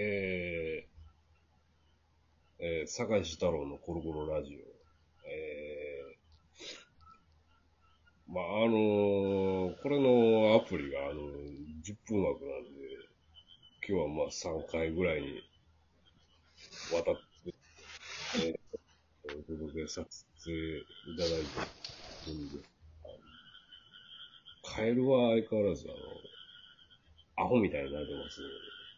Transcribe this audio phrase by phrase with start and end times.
[0.00, 4.58] えー、えー、坂井志太郎のコロコロラジオ。
[5.28, 12.80] えー、まあ、あのーこれのアプリが、あのー10分枠なんで、
[13.88, 15.42] 今日はまあ3回ぐらいに
[16.94, 17.27] わたって、
[18.34, 18.58] えー
[19.24, 20.50] お届けさせて
[21.10, 21.60] いただいて
[22.26, 22.58] るんで、
[24.62, 25.92] カエルは相変わらず、あ
[27.40, 28.48] の、アホみたいになってますね。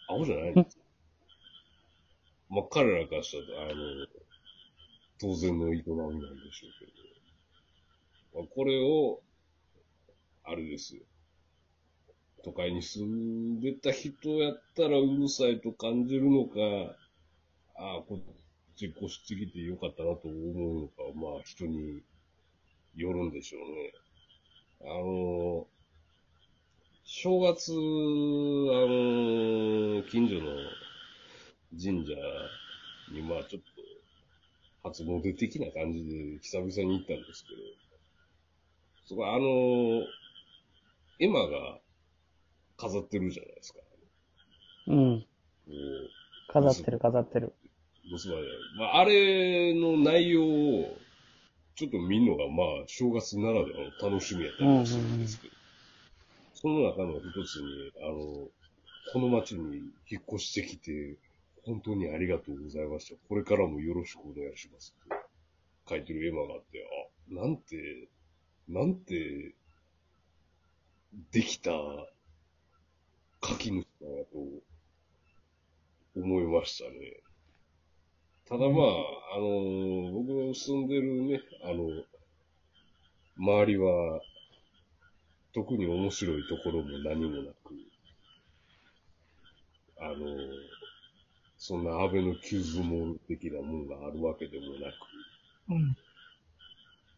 [0.09, 0.85] アホじゃないんですよ。
[2.51, 3.75] まあ、彼らからしたら、あの、
[5.21, 9.23] 当然の営みなんでしょうけど、まあ、これを、
[10.45, 11.03] あれですよ。
[12.43, 16.59] 都会に住んでた人やったらうるさいと感じるのか、
[17.77, 18.40] ああ、こっ
[18.81, 20.33] ち越してきてよかったなと思う
[20.83, 22.03] のか、まあ人に
[22.97, 23.93] よるんでしょうね。
[24.83, 25.67] あの、
[27.05, 30.47] 正月、あの、近所の
[31.79, 32.15] 神社
[33.13, 33.69] に、まあちょっと、
[34.83, 37.61] 初詣的な感じで久々に行ったんですけど、
[39.05, 40.07] そこあの、
[41.19, 41.83] 絵馬が
[42.79, 43.81] 飾ってるじゃないですか。
[44.87, 45.27] うん。
[46.49, 47.55] 飾ってる、飾ってる。
[48.11, 48.51] 結ばれない。
[48.77, 50.99] まあ、あれの内容を、
[51.77, 55.55] ちょっと見るのが、まあ、正月ならではの楽しみやったりもするんですけど、
[56.55, 58.49] その中の一つに、あの、
[59.13, 61.17] この町に引っ越してきて、
[61.65, 63.17] 本当にありがとうございました。
[63.29, 65.15] これからもよろしくお願いしますって
[65.89, 66.87] 書いてる絵馬があって、
[67.31, 68.09] あ、なんて、
[68.69, 69.55] なんて、
[71.33, 71.71] できた
[73.43, 74.39] 書き主だなと
[76.17, 76.91] 思いましたね。
[78.51, 82.05] ただまあ、あの、僕の住んでるね、あの、
[83.37, 84.21] 周りは、
[85.55, 87.73] 特に面白いところも何もなく、
[90.01, 90.27] あの、
[91.57, 94.95] そんな安倍の急相撲的なもんがあるわけでもなく、
[95.69, 95.97] うん。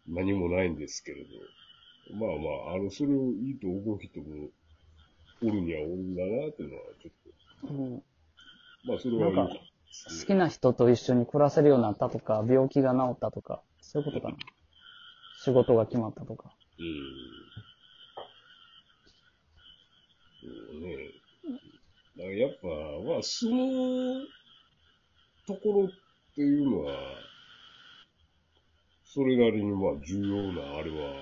[0.06, 1.30] 何もないんですけれど、
[2.14, 4.50] まあまあ、あの、それをいいと思う人も、
[5.42, 7.12] おるにはおるんだなっていうのは、ちょっ
[7.62, 8.02] うん
[8.84, 14.36] と、まあ、それはいい好きな人と一緒に暮らせるようになったとか、病気が治ったとか、そういうことかな。
[15.44, 16.52] 仕事が決まったとか。
[16.78, 16.86] うん。
[20.40, 20.48] そ
[20.78, 20.96] うね。
[22.16, 22.68] だからやっぱ、
[23.12, 24.24] まあ、その
[25.46, 25.88] ところっ
[26.34, 26.94] ていうのは、
[29.04, 31.12] それなりにまあ重要なあれは、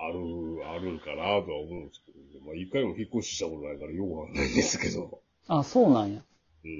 [0.00, 6.22] ある、あるんかなとは思うんですけど、まあ一回も引っ越ししたことないからよくわかんないんですけど、あ、そうなんや。
[6.68, 6.74] うん。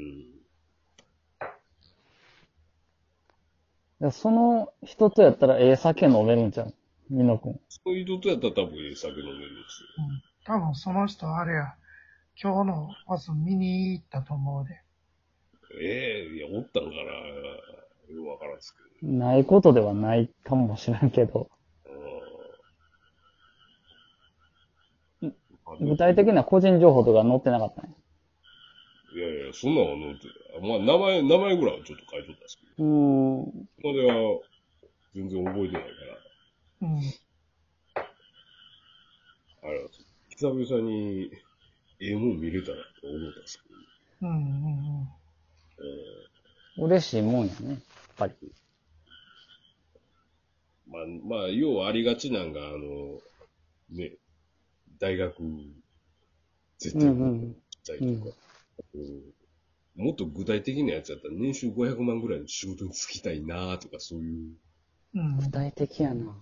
[4.00, 6.74] いやその人とやったらええ酒飲めるんちゃう？
[7.10, 7.60] みのくん。
[7.68, 9.88] そういう人とやったら多分いい酒飲めるんですよ。
[10.44, 11.74] 多分その人あれや、
[12.40, 14.80] 今日のバス見に行ったと思うで。
[15.80, 19.12] ええいや、おったんかなよくわからんですけど。
[19.12, 21.50] ないことではないかもしれんけど、
[25.20, 25.34] うん
[25.80, 27.90] 具体的な個人情報とか載ってなかったね。
[29.48, 30.28] いやそんなの載って
[30.60, 33.68] まあ、名前、名前ぐらいはちょっと書いとったんですけど、うーん。
[33.82, 34.40] までは
[35.14, 36.18] 全然覚えてないから、
[36.82, 36.98] うん。
[39.62, 41.30] あれなんですよ久々に、
[42.00, 43.74] ええもん見れたなと思ったんですけど、
[44.20, 45.08] うんうんうん。
[45.78, 47.70] え嬉しいもんやね。
[47.70, 47.78] やっ
[48.18, 48.34] ぱり。
[48.34, 48.36] ー
[50.90, 53.20] まあ、まあ、要はありがちなんが、あの、
[53.90, 54.12] ね、
[55.00, 55.34] 大学、
[56.78, 57.56] 絶対うんうん。
[57.86, 58.36] たいとか、
[58.94, 59.37] うん
[59.98, 64.54] もっと具体的なやつやったら年収500万ぐらいの仕事に就きたいなとか、そういう、
[65.14, 66.36] うん具体的やな。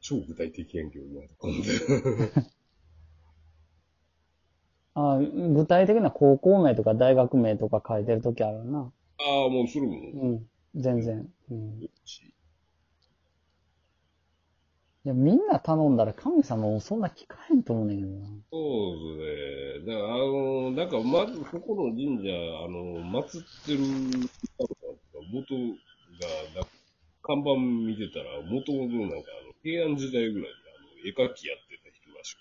[0.00, 1.70] 超具体的やんけどな、とか思って。
[4.94, 8.90] あ具体的な高校名とか大学名とか書いてるときあるな。
[9.18, 10.46] ああ、もうそれも、うん。
[10.74, 11.28] 全然。
[11.50, 11.88] うん。
[15.04, 18.26] いや、みんな頼んだら神様もそんな聞かへんと思うねんけどな。
[18.50, 19.94] そうですね。
[19.94, 23.80] だから、あの、なんか、まず、そこの神社、あの、祀ってる、
[25.32, 26.70] 元が、なんか
[27.22, 30.54] 看板見てたら、元々なんか、あの、平安時代ぐらいに、
[31.14, 32.38] あの、絵描きやってた人らしく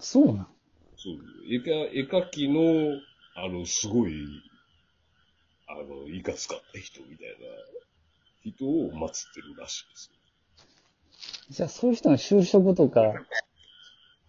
[0.00, 0.48] そうなん。
[0.96, 1.14] そう、
[1.48, 3.00] 絵か絵描きの、
[3.36, 4.26] あの、すごい、
[5.68, 10.10] あの、いかつかった人みたいな人を祀ってるらしいです。
[11.50, 13.14] じゃあ、そういう人の就職とか、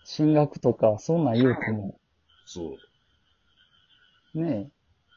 [0.06, 2.00] 進学とか、そんなん言うても、
[2.48, 2.78] そ
[4.34, 4.40] う。
[4.40, 4.70] ね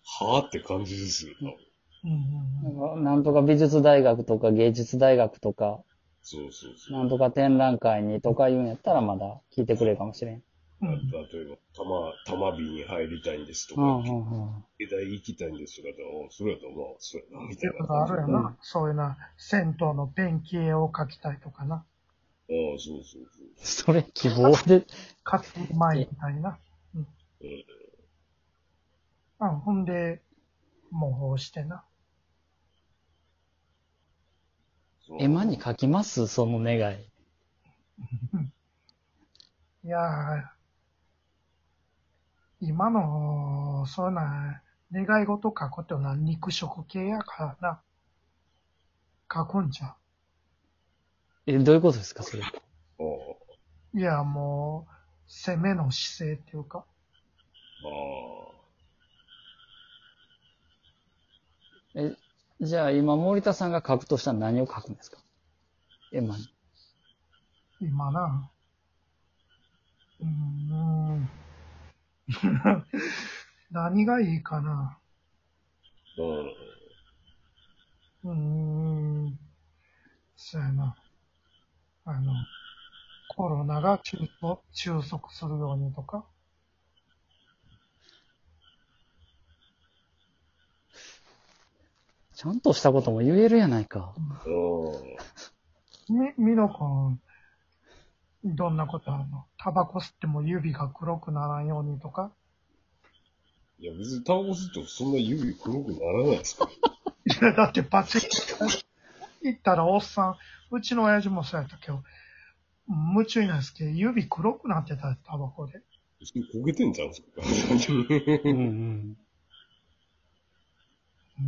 [0.05, 1.55] はぁって感じですよ、多分。
[2.05, 3.05] うんうんうん。
[3.05, 5.81] なんとか美術大学とか芸術大学とか、
[6.23, 6.99] そうそうそう。
[6.99, 10.43] なんとか展覧会にとか言うんやったらまだ聞いてくれるかもしれん。
[10.83, 11.11] うん。
[11.11, 15.89] 例えば、玉、玉美に入りたいんですとか、うんうん行きたいんですとか
[16.31, 17.87] それやったら、まあ、それやな、みたいな。
[17.95, 18.57] ああるよな。
[18.63, 21.77] そういうな、銭湯のペンキ絵を描きたいとかな。
[21.77, 21.83] あ、
[22.49, 23.23] そうそうそう。
[23.57, 24.87] それ希望で、
[25.23, 26.59] かつうまいみたいな。
[27.41, 27.65] うん。
[29.41, 30.23] うんうん、ほんで、
[30.91, 31.85] 模倣してな。
[35.19, 36.27] 絵馬に書きます？
[36.29, 37.11] その願い。
[39.85, 40.43] いやー、
[42.61, 47.83] 今の、そうな、願い事書くってのは肉食系やからな。
[49.33, 49.95] 書くんじゃん。
[51.47, 52.43] え、どういうことですかそれ？
[52.43, 52.51] ああ
[53.95, 54.93] いや、もう、
[55.27, 56.90] 攻めの姿勢っていうか、あ
[61.95, 62.15] え、
[62.61, 65.19] じゃあ今森田さんが書くとしたら何を書くんですか？
[66.13, 66.49] 絵馬に。
[67.81, 68.51] 今な。
[70.21, 71.29] うーん。
[73.71, 74.99] 何がいいかな。
[76.19, 76.25] あ、う
[78.29, 78.29] ん。
[78.29, 78.33] うー
[79.31, 79.39] ん。
[80.37, 80.97] そうやな。
[82.05, 82.35] あの、
[83.29, 84.01] コロナが
[84.73, 86.27] 収束するようにとか。
[92.41, 94.15] ちゃんとしたことも言えるやないか。
[94.47, 94.51] う
[96.15, 96.17] ん。
[96.39, 97.21] み、みのくん、
[98.57, 99.45] どんなことあるの？
[99.59, 102.33] タバコ吸っても指が黒くならんようにとか？
[103.79, 106.67] いや、別にタバコ吸ってもそんな指黒くならないですか
[107.27, 108.23] いや、だってパチッ、
[109.43, 110.37] 行ったらおっさん、
[110.71, 112.03] うちの親父もそうやったけど、
[112.89, 115.83] 夢中になるんですけど、指黒くなってた、タバコで。
[116.25, 117.43] それ焦げてんじゃんすか？
[118.45, 119.17] うんうん。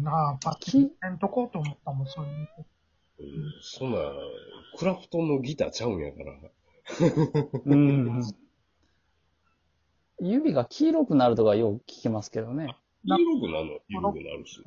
[0.00, 2.46] なあ、パチッせんとこうと思ったもん、そういうの。
[3.18, 3.98] うんそんな、
[4.78, 6.32] クラフトンのギターちゃうんやから。
[7.66, 8.22] うんうん。
[10.20, 12.74] 指が黄色くなるとかよく聞きますけどね。
[13.04, 14.62] 黄色くなるのは黄色くなるし。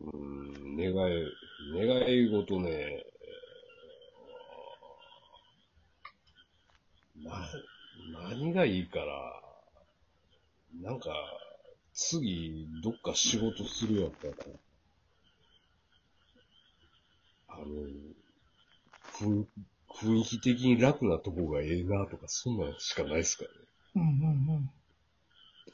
[0.00, 0.94] うん、願い、
[1.74, 3.04] 願い事ね、
[7.16, 7.48] な、
[8.30, 9.45] 何がいいから、
[10.82, 11.10] なんか、
[11.92, 14.34] 次、どっか仕事するやったら、
[17.48, 17.64] あの、
[19.18, 19.46] 雰
[19.88, 23.56] 雰囲気的に楽なとこがええなとか、そんなんしかないっすからね。
[23.96, 24.04] うんう
[24.58, 24.70] ん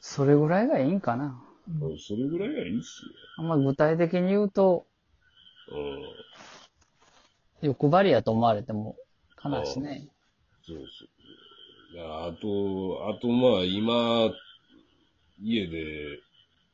[0.00, 1.42] それぐらいがいいんかな。
[1.68, 1.92] うん。
[1.92, 3.02] うんそれぐらいがいいっす
[3.38, 4.86] あんま具体的に言うと、
[5.68, 5.78] よ。
[5.78, 6.02] うん。
[7.62, 8.96] 欲張りやと思われても
[9.42, 10.08] 悲しいね。
[10.66, 11.96] そうそう。
[11.96, 14.30] だからあと、あとまあ今、
[15.42, 16.20] 家で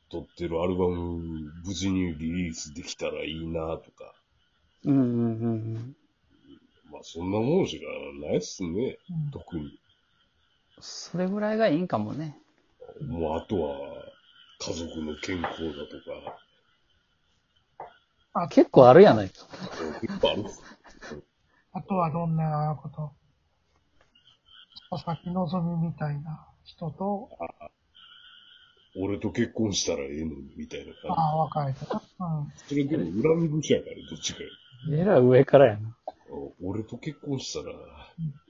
[0.09, 4.13] 撮ってるアルバム、無事にリリースできたらいいなとか、
[4.85, 5.95] うんうんうんうん。
[6.91, 7.85] まあそんなもんしか
[8.27, 9.79] ないっすね、うん特に。
[10.79, 12.37] それぐらいがいいんかもね。
[13.05, 13.77] もうあとは、
[14.59, 16.39] 家族の健康だとか、
[18.33, 19.47] あ結構あるやないか。
[20.01, 20.61] 結構あるっす。
[21.73, 23.11] あとはどんなこと
[24.89, 27.29] 佐々木希みたいな人と、
[28.97, 32.01] 俺と結婚したらええのに、みたいな感ああ、別れてな。
[32.39, 32.51] うん。
[32.57, 32.63] じ。
[32.67, 34.49] それでも恨み節やから、どっちかよ
[34.91, 35.95] えらい上からやな。
[36.61, 37.75] 俺と結婚したら、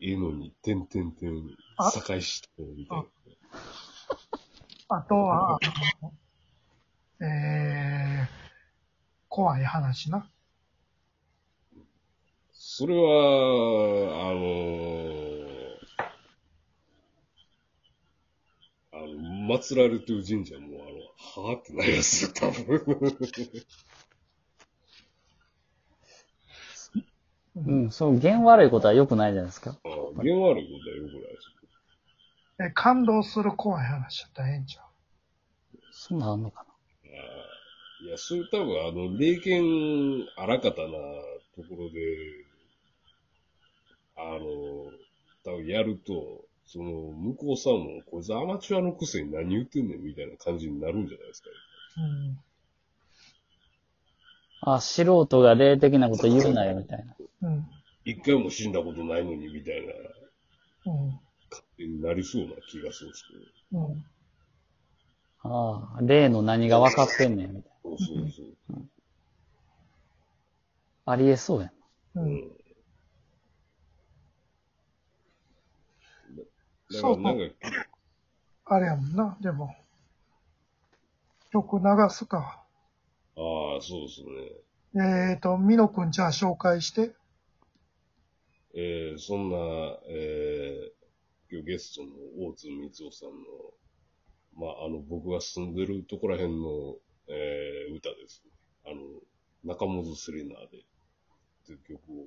[0.02, 3.06] ええのに、てんてんてん、あ境して、みたいな。
[4.90, 5.60] あとは、
[7.22, 8.28] えー、
[9.28, 10.30] 怖い話な。
[12.54, 13.02] それは、
[14.30, 15.00] あのー、
[18.94, 20.80] あの、祀られてる神社も、
[21.38, 23.66] あの、はぁってなりますよ、多分。
[27.56, 29.72] うん、そう、弦悪いことは良くないじゃないですか。
[29.84, 31.60] ああ、弦悪いことはよくないです
[32.62, 34.82] え、感動する怖い話だったらええんちゃ
[35.92, 40.88] そんなんあんのかああいや、それ多分、あの、霊剣あらかたな
[41.56, 42.00] ところで、
[44.18, 44.92] あの、
[45.46, 51.50] 多分やると、その、向こうさんも、こいつアマチュアのくせに何言ってんねんみたいな感じになるんじゃないですか。
[51.50, 52.02] う。
[52.04, 52.40] うん。
[54.62, 57.06] あ、素人が霊的なこと言うなよ、みたい
[57.42, 57.50] な。
[57.50, 57.66] うん。
[58.06, 59.94] 一回も死んだことないのに、みたいな、
[60.92, 61.20] うん。
[61.50, 63.88] 勝手になりそうな気がするんですけど。
[63.88, 64.06] うん。
[65.42, 68.74] ああ、霊の何が分かってんねん、みたいそうそうそう。
[68.74, 68.80] な。
[71.06, 71.72] ありえそうや
[72.14, 72.20] う。
[72.20, 72.59] うんん。
[76.92, 77.56] そうらなんか、
[78.66, 79.76] あれやもんな、でも。
[81.52, 82.64] 曲流すか。
[83.36, 85.32] ああ、そうですね。
[85.32, 87.14] えーと、みのくんじゃあ紹介して。
[88.76, 89.58] えー、そんな、
[90.10, 92.10] えー、今日ゲストの
[92.48, 93.36] 大津光夫さんの、
[94.56, 96.96] まあ、あの、僕が住んでるとこら辺の、
[97.28, 98.44] えー、歌です。
[98.86, 98.96] あの、
[99.64, 100.86] 中本セレナーで、
[101.66, 102.26] という曲を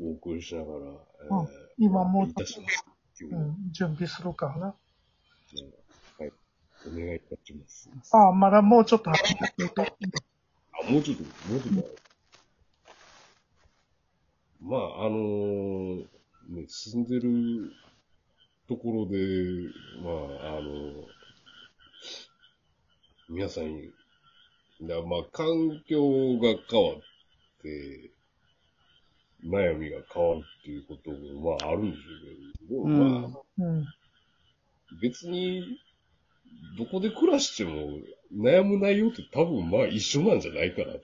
[0.00, 1.48] お送りしながら、えーうん
[1.80, 2.84] 今もういたします。
[3.26, 4.66] うん、準備するからな。
[4.66, 4.74] は
[6.26, 6.32] い。
[6.86, 7.90] お願いいたします。
[8.12, 9.32] ああ、まだもうちょっとて
[9.64, 9.82] いて。
[10.72, 11.22] あ、もうちょっと、
[11.52, 11.98] もうちょっとある。
[14.60, 16.06] まあ、あのー
[16.48, 17.72] ね、住んでる
[18.68, 19.18] ところで、
[20.02, 20.10] ま
[20.48, 21.04] あ、あの
[23.28, 23.90] 皆さんに、
[24.82, 27.00] だまあ、環境が変わっ
[27.62, 28.10] て、
[29.44, 32.02] 悩みが変わるっていうことも、まあ、あるんでしょ
[32.80, 33.84] うけど、でもまあ、うん。
[35.00, 35.62] 別に、
[36.78, 37.98] どこで暮らしても
[38.34, 41.00] 悩む内容って多分まあ一緒なんじゃないかなと、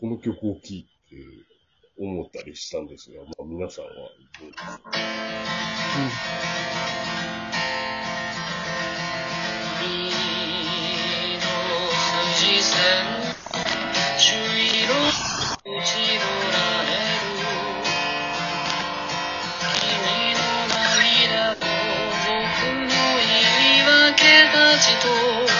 [0.00, 1.16] この曲を聴いて
[1.98, 4.02] 思ったりしたんですが、まあ皆さんはど
[4.46, 4.50] う？
[12.40, 13.58] ですか
[14.18, 15.59] 海の
[24.52, 25.59] 訳たち